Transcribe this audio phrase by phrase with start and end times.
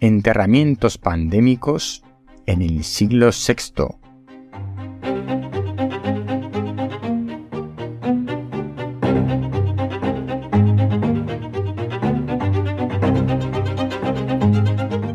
[0.00, 2.04] Enterramientos pandémicos
[2.44, 3.86] en el siglo VI.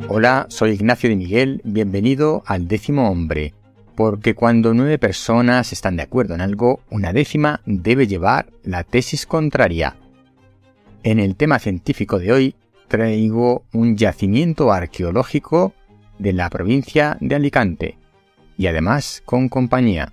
[0.10, 3.54] Hola, soy Ignacio de Miguel, bienvenido al décimo hombre,
[3.96, 9.28] porque cuando nueve personas están de acuerdo en algo, una décima debe llevar la tesis
[9.28, 9.96] contraria.
[11.04, 12.56] En el tema científico de hoy
[12.92, 15.74] traigo un yacimiento arqueológico
[16.20, 17.98] de la provincia de Alicante
[18.58, 20.12] y además con compañía.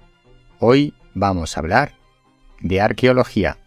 [0.61, 1.95] Hoy vamos a hablar
[2.61, 3.59] de arqueología.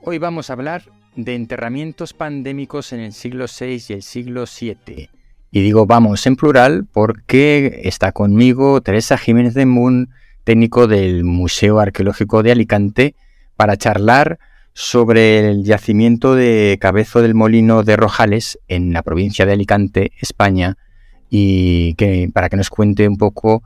[0.00, 0.84] Hoy vamos a hablar
[1.14, 5.10] de enterramientos pandémicos en el siglo VI y el siglo VII.
[5.50, 10.08] Y digo vamos en plural porque está conmigo Teresa Jiménez de Moon,
[10.42, 13.14] técnico del Museo Arqueológico de Alicante,
[13.56, 14.38] para charlar
[14.78, 20.76] sobre el yacimiento de Cabezo del Molino de Rojales en la provincia de Alicante, España,
[21.30, 23.62] y que para que nos cuente un poco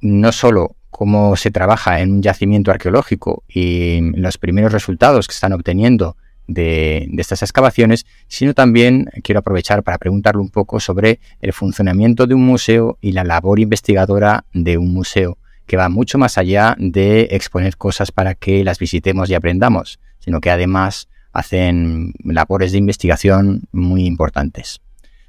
[0.00, 5.52] no solo cómo se trabaja en un yacimiento arqueológico y los primeros resultados que están
[5.52, 11.52] obteniendo de, de, estas excavaciones, sino también quiero aprovechar para preguntarle un poco sobre el
[11.52, 16.38] funcionamiento de un museo y la labor investigadora de un museo, que va mucho más
[16.38, 22.72] allá de exponer cosas para que las visitemos y aprendamos, sino que además hacen labores
[22.72, 24.80] de investigación muy importantes.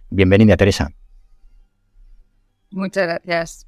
[0.09, 0.91] Bienvenida, Teresa.
[2.71, 3.67] Muchas gracias.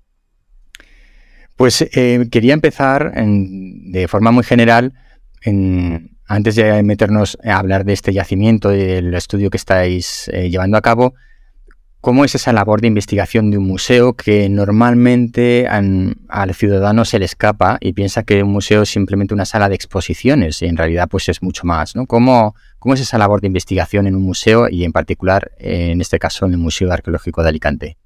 [1.56, 4.94] Pues eh, quería empezar de forma muy general,
[6.26, 10.78] antes de meternos a hablar de este yacimiento y del estudio que estáis eh, llevando
[10.78, 11.16] a cabo,
[12.02, 17.26] ¿Cómo es esa labor de investigación de un museo que normalmente al ciudadano se le
[17.26, 21.10] escapa y piensa que un museo es simplemente una sala de exposiciones y en realidad
[21.10, 21.98] pues es mucho más?
[21.98, 22.06] ¿no?
[22.06, 26.20] ¿Cómo, ¿Cómo es esa labor de investigación en un museo y en particular en este
[26.20, 27.98] caso en el Museo Arqueológico de Alicante?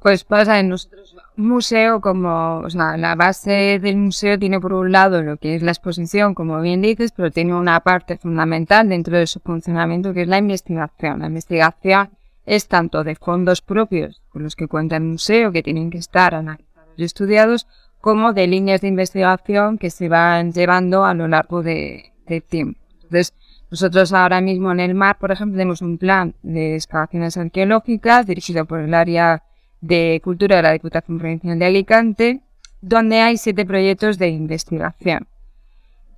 [0.00, 4.92] Pues pasa en nosotros museo como, o sea, la base del museo tiene por un
[4.92, 9.16] lado lo que es la exposición, como bien dices, pero tiene una parte fundamental dentro
[9.16, 11.20] de su funcionamiento que es la investigación.
[11.20, 12.10] La investigación
[12.44, 16.34] es tanto de fondos propios con los que cuenta el museo, que tienen que estar
[16.34, 17.66] analizados y estudiados,
[18.00, 22.12] como de líneas de investigación que se van llevando a lo largo de,
[22.48, 22.80] tiempo.
[22.94, 23.34] Entonces,
[23.70, 28.64] nosotros ahora mismo en el mar, por ejemplo, tenemos un plan de excavaciones arqueológicas dirigido
[28.64, 29.42] por el área
[29.82, 32.40] de Cultura de la Diputación Provincial de Alicante,
[32.80, 35.26] donde hay siete proyectos de investigación.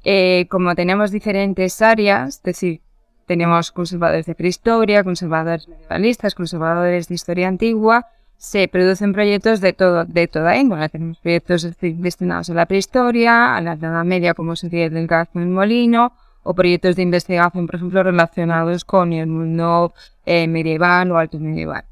[0.04, 2.80] Eh, como tenemos diferentes áreas, es decir,
[3.26, 10.04] tenemos conservadores de prehistoria, conservadores medievalistas, conservadores de historia antigua, se producen proyectos de todo,
[10.04, 10.91] de toda índole.
[10.91, 16.12] Tenemos proyectos destinados a la prehistoria, a la Edad Media, como el del del molino,
[16.42, 19.94] o proyectos de investigación, por ejemplo, relacionados con el mundo
[20.26, 21.84] eh, medieval o alto medieval.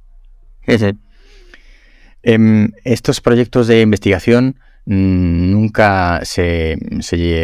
[2.23, 4.57] Em, estos proyectos de investigación
[4.87, 6.77] mm, nunca se,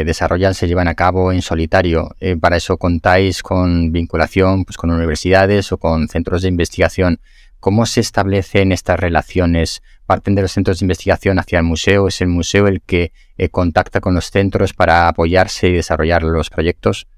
[0.05, 2.15] desarrollan, se llevan a cabo en solitario.
[2.21, 7.21] Eh, para eso contáis con vinculación pues, con universidades o con centros de investigación.
[7.61, 9.83] ¿Cómo se establecen estas relaciones?
[10.06, 12.06] ¿Parten de los centros de investigación hacia el museo?
[12.06, 16.50] ¿Es el museo el que eh, contacta con los centros para apoyarse y desarrollar los
[16.50, 17.09] proyectos?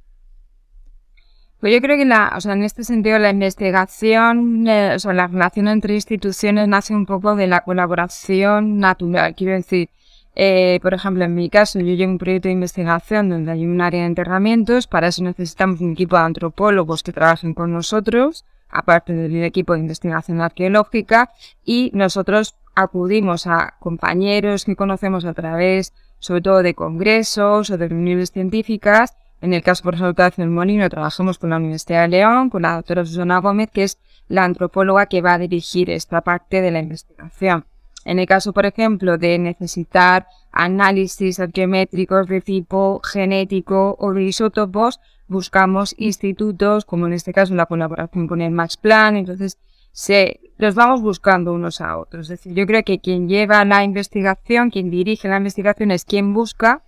[1.61, 5.13] Pues yo creo que la, o sea, en este sentido la investigación, eh, o sea,
[5.13, 9.35] la relación entre instituciones nace un poco de la colaboración natural.
[9.35, 9.91] Quiero decir,
[10.35, 13.79] eh, por ejemplo, en mi caso, yo llevo un proyecto de investigación donde hay un
[13.83, 19.13] área de enterramientos, para eso necesitamos un equipo de antropólogos que trabajen con nosotros, aparte
[19.13, 21.31] del equipo de investigación arqueológica,
[21.63, 27.89] y nosotros acudimos a compañeros que conocemos a través, sobre todo de congresos o de
[27.89, 32.09] reuniones científicas, en el caso, por ejemplo, de el Molino, trabajamos con la Universidad de
[32.09, 36.21] León, con la doctora Susana Gómez, que es la antropóloga que va a dirigir esta
[36.21, 37.65] parte de la investigación.
[38.05, 45.01] En el caso, por ejemplo, de necesitar análisis arqueométricos de tipo genético o de isótopos,
[45.27, 49.59] buscamos institutos, como en este caso la colaboración con el Max Plan, entonces
[49.93, 52.27] se, los vamos buscando unos a otros.
[52.27, 56.35] Es decir, yo creo que quien lleva la investigación, quien dirige la investigación es quien
[56.35, 56.83] busca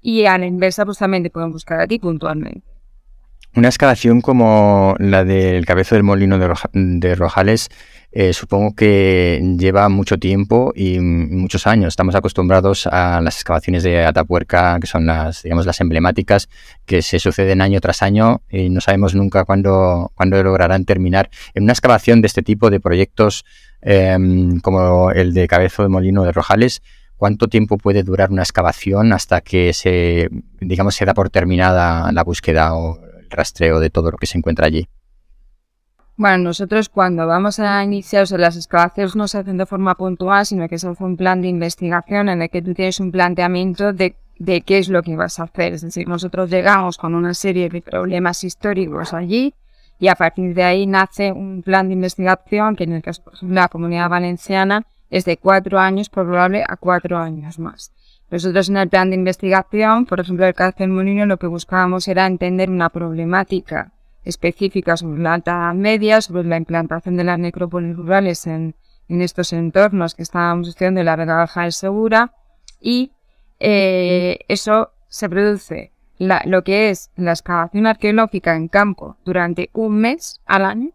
[0.00, 2.78] y a la inversa pues también te pueden buscar a ti puntualmente.
[3.54, 7.70] Una excavación como la del cabezo del molino de, Rojales
[8.12, 11.88] eh, supongo que lleva mucho tiempo y muchos años.
[11.88, 16.48] Estamos acostumbrados a las excavaciones de Atapuerca, que son las, digamos, las emblemáticas,
[16.86, 21.28] que se suceden año tras año y no sabemos nunca cuándo, cuándo lograrán terminar.
[21.54, 23.44] En una excavación de este tipo de proyectos
[23.80, 26.82] em, como el de Cabezo del Molino de Rojales,
[27.18, 30.28] ¿Cuánto tiempo puede durar una excavación hasta que se,
[30.60, 34.38] digamos, se da por terminada la búsqueda o el rastreo de todo lo que se
[34.38, 34.88] encuentra allí?
[36.16, 39.96] Bueno, nosotros cuando vamos a iniciar, o sea, las excavaciones no se hacen de forma
[39.96, 43.10] puntual, sino que se hace un plan de investigación en el que tú tienes un
[43.10, 45.72] planteamiento de, de qué es lo que vas a hacer.
[45.72, 49.54] Es decir, nosotros llegamos con una serie de problemas históricos allí
[49.98, 53.54] y a partir de ahí nace un plan de investigación que en el caso de
[53.54, 57.92] la comunidad valenciana es de cuatro años probable a cuatro años más.
[58.30, 62.26] Nosotros en el plan de investigación, por ejemplo, el cárcel Molino, lo que buscábamos era
[62.26, 63.92] entender una problemática
[64.24, 68.74] específica sobre la alta media, sobre la implantación de las necrópolis rurales en,
[69.08, 72.34] estos entornos que estábamos estudiando en la Vega del Segura
[72.78, 73.12] y
[73.58, 80.42] eh, eso se produce lo que es la excavación arqueológica en campo durante un mes
[80.44, 80.90] al año.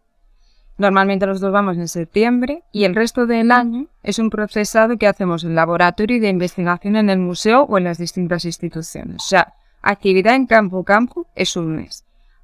[0.78, 5.08] Normalmente los dos vamos en septiembre y el resto del año es un procesado que
[5.08, 9.18] hacemos en laboratorio de investigación en el museo o en las distintas instituciones.
[9.18, 12.04] O sea, actividad en campo campo es un mes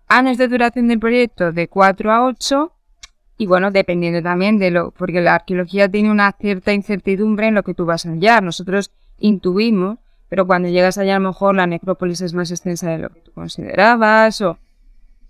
[0.09, 2.73] años de duración del proyecto de 4 a 8
[3.37, 7.63] y bueno, dependiendo también de lo, porque la arqueología tiene una cierta incertidumbre en lo
[7.63, 8.43] que tú vas a hallar.
[8.43, 9.97] Nosotros intuimos,
[10.27, 13.21] pero cuando llegas allá a lo mejor la necrópolis es más extensa de lo que
[13.21, 14.57] tú considerabas o,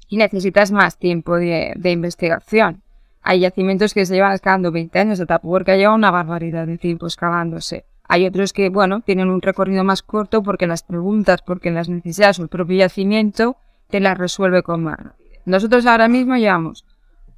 [0.07, 2.81] y necesitas más tiempo de, investigación.
[3.21, 7.05] Hay yacimientos que se llevan excavando 20 años, hasta porque lleva una barbaridad de tiempo
[7.05, 7.85] excavándose.
[8.07, 12.39] Hay otros que, bueno, tienen un recorrido más corto porque las preguntas, porque las necesidades
[12.39, 13.57] o el propio yacimiento
[13.89, 14.97] te la resuelve con más
[15.45, 16.85] Nosotros ahora mismo llevamos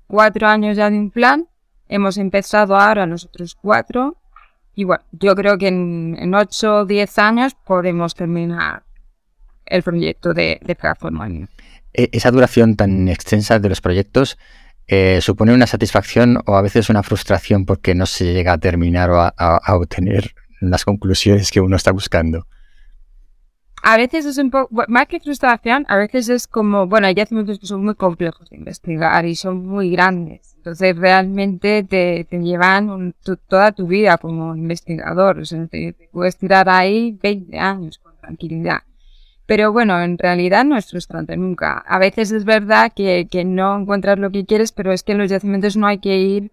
[0.07, 1.47] cuatro años ya de un plan,
[1.87, 4.17] hemos empezado ahora nosotros cuatro,
[4.73, 8.83] y bueno, yo creo que en, ocho o diez años podemos terminar
[9.65, 10.77] el proyecto de, de
[11.93, 14.37] e, Esa duración tan extensa de los proyectos
[14.87, 19.09] eh, supone una satisfacción o a veces una frustración porque no se llega a terminar
[19.11, 22.45] o a obtener las conclusiones que uno está buscando
[23.83, 27.59] a veces es un poco, más que frustración, a veces es como, bueno, hay yacimientos
[27.59, 30.53] que son muy complejos de investigar y son muy grandes.
[30.55, 33.15] Entonces realmente te, te llevan
[33.47, 35.39] toda tu vida como investigador.
[35.39, 38.81] O sea, te, puedes tirar ahí 20 años con tranquilidad.
[39.51, 41.79] Pero bueno, en realidad no es frustrante nunca.
[41.85, 45.17] A veces es verdad que, que no encuentras lo que quieres, pero es que en
[45.17, 46.51] los yacimientos no hay que ir,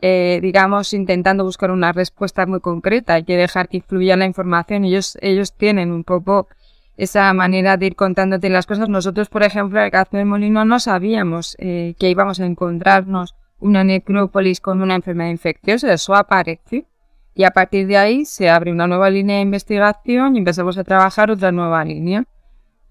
[0.00, 3.14] eh, digamos, intentando buscar una respuesta muy concreta.
[3.14, 4.84] Hay que dejar que fluya la información.
[4.84, 6.48] Ellos, ellos tienen un poco
[6.96, 8.88] esa manera de ir contándote las cosas.
[8.88, 13.36] Nosotros, por ejemplo, en el caso de Molino no sabíamos eh, que íbamos a encontrarnos
[13.60, 16.84] una necrópolis con una enfermedad infecciosa, eso aparece.
[17.32, 20.82] Y a partir de ahí se abre una nueva línea de investigación y empezamos a
[20.82, 22.24] trabajar otra nueva línea.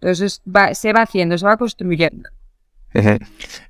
[0.02, 0.42] Entonces
[0.74, 2.30] se va haciendo, se va construyendo.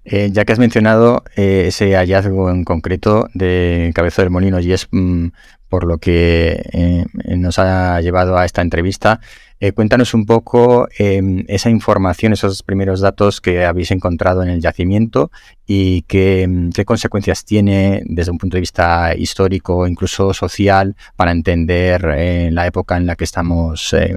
[0.06, 4.72] Eh, ya que has mencionado eh, ese hallazgo en concreto de Cabezo del Molino y
[4.72, 5.28] es mm,
[5.68, 7.06] por lo que
[7.36, 9.20] nos ha llevado a esta entrevista,
[9.62, 15.32] eh, cuéntanos un poco esa información, esos primeros datos que habéis encontrado en el yacimiento
[15.68, 22.06] y qué, em, consecuencias tiene desde un punto de vista histórico, incluso social, para entender
[22.18, 24.16] eh, la época en la que estamos eh,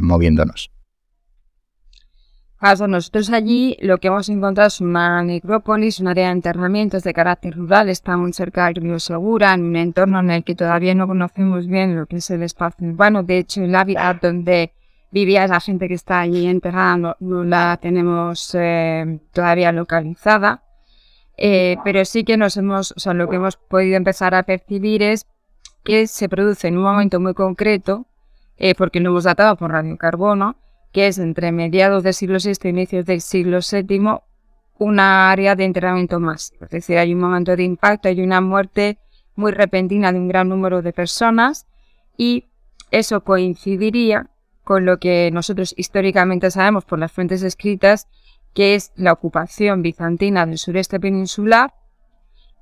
[2.63, 2.89] moviéndonos.
[2.89, 7.57] nosotros allí lo que hemos encontrado es una necrópolis, un área de enterramientos de carácter
[7.57, 11.07] rural, está muy cerca del río Segura, en un entorno en el que todavía no
[11.07, 13.23] conocemos bien lo que es el espacio urbano.
[13.23, 14.73] De hecho, el hábitat donde
[15.11, 20.63] vivía la gente que está allí enterrada, no, la tenemos eh, todavía localizada.
[21.37, 25.03] Eh, pero sí que nos hemos, o sea, lo que hemos podido empezar a percibir
[25.03, 25.27] es
[25.83, 28.07] que se produce en un momento muy concreto,
[28.57, 30.57] eh, porque lo hemos datado por radiocarbono,
[30.93, 34.21] que es entre mediados del siglo VI y inicios del siglo VII,
[34.79, 36.53] una área de enterramiento más.
[36.61, 38.99] Es decir, hay un momento de impacto, hay una muerte
[39.35, 41.67] muy repentina de un gran número de personas
[42.17, 42.47] y
[42.91, 44.29] eso coincidiría
[44.65, 48.07] con lo que nosotros históricamente sabemos por las fuentes escritas,
[48.55, 51.75] que es la ocupación bizantina del sureste peninsular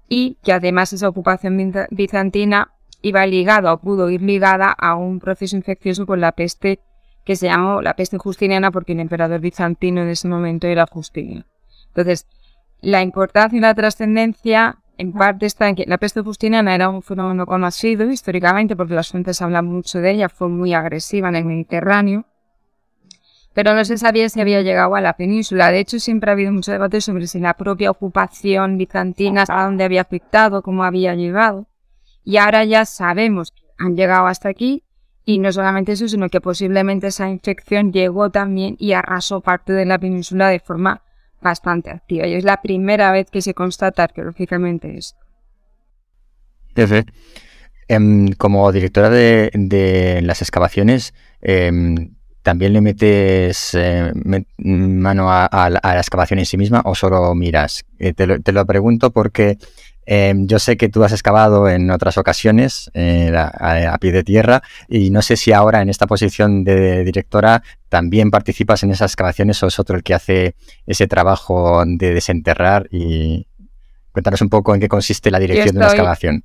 [0.09, 2.73] y que además esa ocupación bizantina
[3.03, 6.81] iba ligada o pudo ir ligada a un proceso infeccioso con la peste
[7.31, 11.45] que se llamó la peste justiniana porque el emperador bizantino en ese momento era Justinio.
[11.87, 12.27] Entonces,
[12.81, 17.03] la importancia y la trascendencia en parte está en que la peste justiniana era un
[17.03, 21.45] fenómeno conocido históricamente porque las fuentes hablan mucho de ella, fue muy agresiva en el
[21.45, 22.25] Mediterráneo,
[23.55, 25.71] pero no se sabía si había llegado a la península.
[25.71, 29.85] De hecho, siempre ha habido mucho debate sobre si la propia ocupación bizantina, a dónde
[29.85, 31.69] había afectado, cómo había llegado.
[32.25, 34.83] Y ahora ya sabemos que han llegado hasta aquí
[35.31, 39.85] y no solamente eso, sino que posiblemente esa infección llegó también y arrasó parte de
[39.85, 41.03] la península de forma
[41.41, 45.21] bastante activa y es la primera vez que se constata arqueológicamente esto.
[47.87, 54.13] Em, como directora de, las excavaciones, em, ¿también le metes eh,
[54.59, 57.85] mano a, la excavación en sí misma o solo miras?
[58.01, 59.59] Eh, te, lo, pregunto porque
[60.13, 64.61] em, yo sé que tú has excavado en otras ocasiones eh, a, pie de tierra
[64.89, 69.63] y no sé si ahora en esta posición de directora también participas en esas excavaciones
[69.63, 73.47] o es otro el que hace ese trabajo de desenterrar y
[74.11, 76.45] cuéntanos un poco en qué consiste la dirección de una excavación.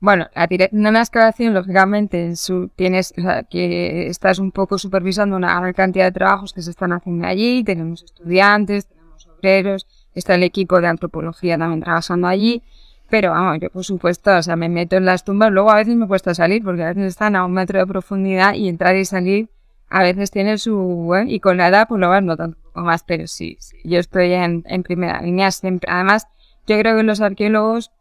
[0.00, 2.34] Bueno, la dirección de una excavación, lógicamente,
[2.74, 3.14] tienes,
[3.48, 7.62] que estás un poco supervisando una gran cantidad de trabajos que se están haciendo allí.
[7.62, 12.62] Tenemos estudiantes, tenemos obreros, está el equipo de antropología también trabajando allí.
[13.10, 15.94] Pero vamos, yo por supuesto, o sea, me meto en las tumbas, luego a veces
[15.94, 19.04] me cuesta salir porque a veces están a un metro de profundidad y entrar y
[19.04, 19.48] salir
[19.94, 21.14] a veces tiene su...
[21.14, 21.24] ¿eh?
[21.28, 24.82] y con la edad pues lo vas notando más, pero sí, yo estoy en, en
[24.82, 25.88] primera línea siempre.
[25.88, 26.26] Además,
[26.66, 27.92] yo creo que los arqueólogos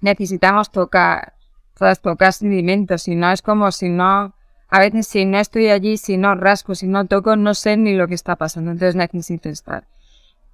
[0.00, 1.34] necesitamos tocar,
[1.78, 4.34] todas tocar sedimentos, si no es como si no,
[4.68, 7.94] a veces si no estoy allí, si no rasco, si no toco, no sé ni
[7.94, 9.84] lo que está pasando, entonces necesito estar.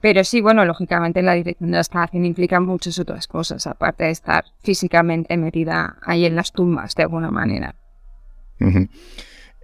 [0.00, 4.10] Pero sí, bueno, lógicamente la dirección de la excavación implica muchas otras cosas, aparte de
[4.10, 7.74] estar físicamente metida ahí en las tumbas de alguna manera.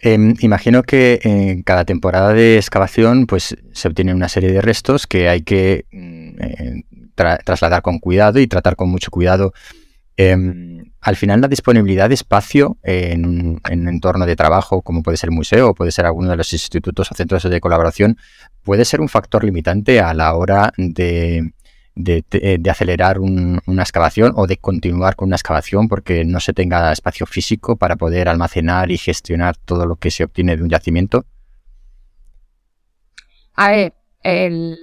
[0.04, 5.06] Em, imagino que en cada temporada de excavación pues se obtiene una serie de restos
[5.06, 6.84] que hay que mm, eh,
[7.14, 9.52] trasladar con cuidado y tratar con mucho cuidado.
[10.16, 15.30] Em, al final, la disponibilidad de espacio en un, entorno de trabajo, como puede ser
[15.30, 18.18] el museo o puede ser alguno de los institutos o centros de colaboración,
[18.62, 21.52] puede ser un factor limitante a la hora de,
[22.70, 27.76] acelerar una excavación o de continuar con una excavación porque no se tenga espacio físico
[27.76, 31.24] para poder almacenar y gestionar todo lo que se obtiene de un yacimiento?
[33.54, 34.78] A ver, el,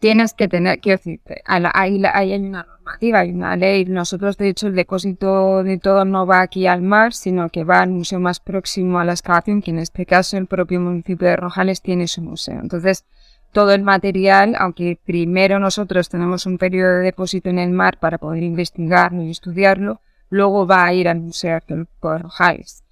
[0.00, 3.84] tienes que tener, quiero decir, ahí, hay una normativa, hay una ley.
[3.84, 7.80] Nosotros, de hecho, el depósito de todo no va aquí al mar, sino que va
[7.80, 11.36] al museo más próximo a la excavación, que en este caso el propio municipio de
[11.36, 12.58] Rojales tiene su museo.
[12.60, 13.04] Entonces,
[13.52, 18.18] todo el material, aunque primero nosotros tenemos un periodo de depósito en el mar para
[18.18, 22.84] poder investigarlo y estudiarlo, luego va a ir al Museo de Rojales,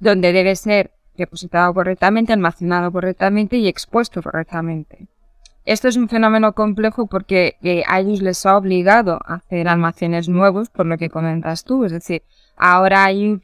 [0.00, 5.06] donde debe ser depositado correctamente, almacenado correctamente y expuesto correctamente.
[5.66, 10.28] Esto es un fenómeno complejo porque eh, a ellos les ha obligado a hacer almacenes
[10.28, 11.84] nuevos, por lo que comentas tú.
[11.84, 12.22] Es decir,
[12.56, 13.40] ahora hay,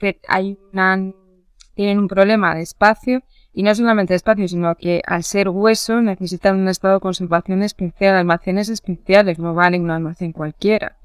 [1.75, 6.01] tienen un problema de espacio y no solamente de espacio, sino que al ser hueso
[6.01, 10.99] necesitan un estado de conservación especial, almacenes especiales, no valen un almacén cualquiera.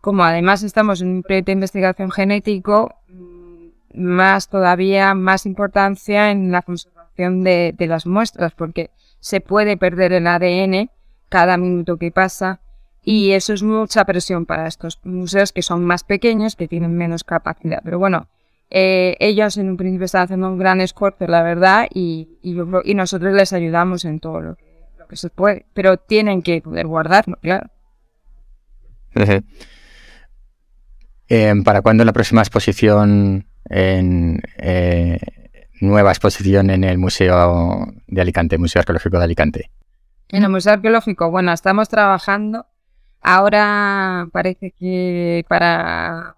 [0.00, 6.50] Como además estamos en un proyecto de investigación genético, mm, más todavía, más importancia en
[6.50, 8.90] la conservación de las muestras, porque
[9.22, 10.90] se puede perder el ADN
[11.28, 12.60] cada minuto que pasa
[13.04, 17.22] y eso es mucha presión para estos museos que son más pequeños, que tienen menos
[17.22, 17.80] capacidad.
[17.84, 18.28] Pero bueno,
[18.68, 23.32] eh, ellos en un principio están haciendo un gran esfuerzo, la verdad, y, y, nosotros
[23.32, 27.70] les ayudamos en todo lo que, se puede, pero tienen que poder guardarlo, claro.
[31.28, 35.18] Em, ¿Para cuándo la próxima exposición en, eh,
[35.82, 39.70] nueva exposición en el Museo de Alicante, Museo Arqueológico de Alicante?
[40.28, 42.66] En el Museo Arqueológico, bueno, estamos trabajando.
[43.20, 46.36] Ahora parece que para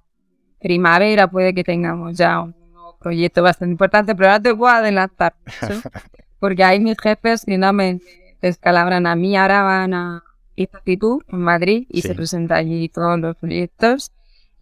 [0.60, 2.54] primavera puede que tengamos ya un
[2.98, 5.34] proyecto bastante importante, pero ahora te voy a adelantar,
[6.40, 8.00] porque hay mis jefes que no me
[8.40, 10.24] descalabran a mí, ahora van a
[10.56, 14.12] Instituto en Madrid y se presentan allí todos los proyectos.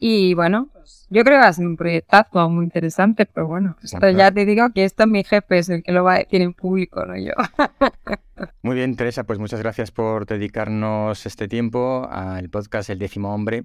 [0.04, 3.76] Y bueno, pues, yo creo que va a ser un proyectazo muy interesante, pero bueno,
[3.80, 6.42] esto ya te digo que esto mi jefe es el que lo va a decir
[6.42, 7.34] en público, no yo.
[8.62, 13.62] muy bien, Teresa, pues muchas gracias por dedicarnos este tiempo al podcast El décimo hombre,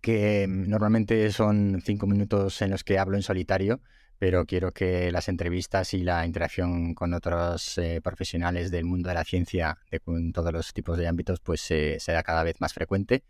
[0.00, 3.80] que normalmente son cinco minutos en los que hablo en solitario,
[4.20, 9.16] pero quiero que las entrevistas y la interacción con otros eh, profesionales del mundo de
[9.16, 10.00] la ciencia, de
[10.32, 13.24] todos los tipos de ámbitos, pues eh, sea cada vez más frecuente.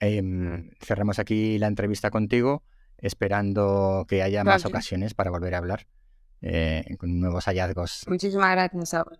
[0.00, 2.62] Em, cerramos aquí la entrevista contigo,
[2.98, 5.86] esperando que haya más ocasiones para volver a hablar
[6.40, 8.04] eh, con nuevos hallazgos.
[8.08, 9.18] Muchísimas gracias, Saúl.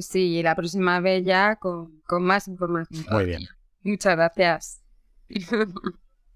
[0.00, 3.04] Sí, y la próxima vez ya con, con más información.
[3.10, 3.42] Muy bien.
[3.82, 4.82] Muchas gracias.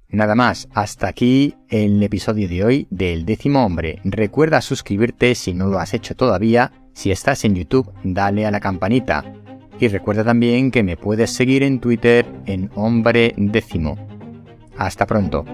[0.09, 4.01] Nada más, hasta aquí el episodio de hoy del décimo hombre.
[4.05, 6.73] Recuerda suscribirte si no lo has hecho todavía.
[6.93, 9.42] Si estás en YouTube, dale a la campanita
[9.83, 13.99] y recuerda también que me puedes seguir en Twitter en hombre décimo.
[14.77, 15.45] Hasta pronto.